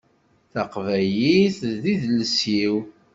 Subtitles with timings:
[0.53, 2.75] Taqbaylit d idles-iw.